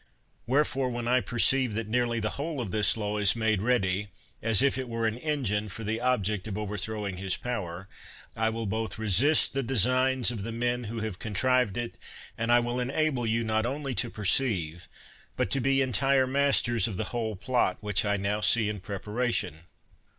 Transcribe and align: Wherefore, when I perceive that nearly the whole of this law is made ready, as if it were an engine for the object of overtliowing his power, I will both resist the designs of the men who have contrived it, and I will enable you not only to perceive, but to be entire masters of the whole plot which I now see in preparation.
Wherefore, 0.47 0.89
when 0.89 1.07
I 1.07 1.21
perceive 1.21 1.75
that 1.75 1.87
nearly 1.87 2.19
the 2.19 2.31
whole 2.31 2.59
of 2.59 2.71
this 2.71 2.97
law 2.97 3.19
is 3.19 3.35
made 3.35 3.61
ready, 3.61 4.07
as 4.41 4.63
if 4.63 4.75
it 4.75 4.89
were 4.89 5.05
an 5.05 5.19
engine 5.19 5.69
for 5.69 5.83
the 5.83 6.01
object 6.01 6.47
of 6.47 6.55
overtliowing 6.55 7.19
his 7.19 7.37
power, 7.37 7.87
I 8.35 8.49
will 8.49 8.65
both 8.65 8.97
resist 8.97 9.53
the 9.53 9.61
designs 9.61 10.31
of 10.31 10.41
the 10.41 10.51
men 10.51 10.85
who 10.85 11.01
have 11.01 11.19
contrived 11.19 11.77
it, 11.77 11.99
and 12.35 12.51
I 12.51 12.59
will 12.61 12.79
enable 12.79 13.27
you 13.27 13.43
not 13.43 13.67
only 13.67 13.93
to 13.93 14.09
perceive, 14.09 14.87
but 15.35 15.51
to 15.51 15.59
be 15.59 15.83
entire 15.83 16.25
masters 16.25 16.87
of 16.87 16.97
the 16.97 17.03
whole 17.13 17.35
plot 17.35 17.77
which 17.81 18.03
I 18.03 18.17
now 18.17 18.41
see 18.41 18.69
in 18.69 18.79
preparation. 18.79 19.65